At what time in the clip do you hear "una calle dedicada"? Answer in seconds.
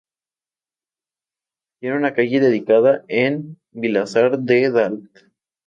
1.95-3.05